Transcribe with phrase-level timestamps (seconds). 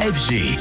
[0.00, 0.58] FG.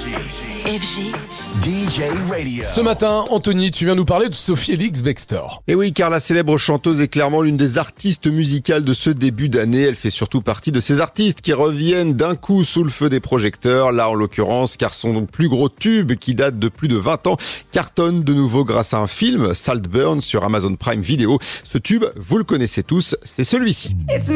[0.66, 1.16] FG.
[1.64, 2.66] DJ Radio.
[2.68, 5.64] Ce matin, Anthony, tu viens nous parler de Sophie Elix Bextor.
[5.70, 9.48] Et oui, car la célèbre chanteuse est clairement l'une des artistes musicales de ce début
[9.48, 9.84] d'année.
[9.84, 13.22] Elle fait surtout partie de ces artistes qui reviennent d'un coup sous le feu des
[13.22, 13.94] projecteurs.
[13.94, 17.38] Là, en l'occurrence, car son plus gros tube, qui date de plus de 20 ans,
[17.72, 21.40] cartonne de nouveau grâce à un film, Saltburn, sur Amazon Prime Video.
[21.64, 23.96] Ce tube, vous le connaissez tous, c'est celui-ci.
[24.10, 24.30] It's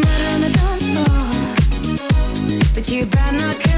[2.77, 3.74] on the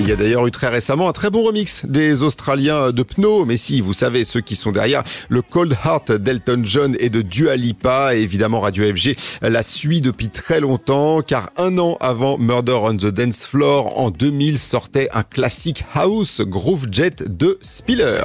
[0.00, 3.44] il y a d'ailleurs eu très récemment un très bon remix des Australiens de Pno,
[3.44, 7.20] mais si, vous savez, ceux qui sont derrière le Cold Heart d'Elton John et de
[7.20, 12.78] Dua Lipa, évidemment Radio FG la suit depuis très longtemps, car un an avant Murder
[12.82, 18.22] on the Dance Floor, en 2000, sortait un classique house Groove Jet de Spiller.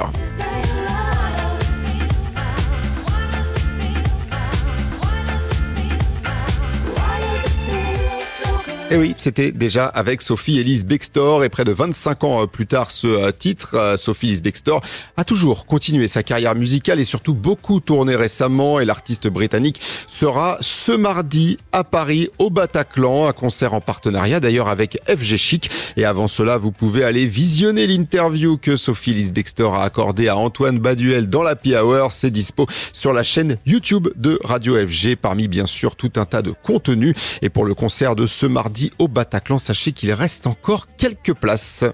[8.88, 12.68] Et oui, c'était déjà avec Sophie Elise Bextor et près de 25 ans euh, plus
[12.68, 14.80] tard ce euh, titre, euh, Sophie Elise Bextor
[15.16, 20.56] a toujours continué sa carrière musicale et surtout beaucoup tourné récemment et l'artiste britannique sera
[20.60, 25.68] ce mardi à Paris au Bataclan, un concert en partenariat d'ailleurs avec FG Chic.
[25.96, 30.36] Et avant cela vous pouvez aller visionner l'interview que Sophie Elise Bextor a accordée à
[30.36, 35.48] Antoine Baduel dans l'Happy Hour, c'est dispo sur la chaîne YouTube de Radio FG parmi
[35.48, 37.16] bien sûr tout un tas de contenus.
[37.42, 41.84] Et pour le concert de ce mardi au Bataclan, sachez qu'il reste encore quelques places.